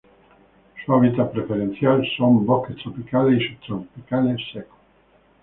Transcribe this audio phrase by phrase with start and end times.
[0.83, 4.79] Su hábitat preferencial son bosques tropicales y subtropicales secos.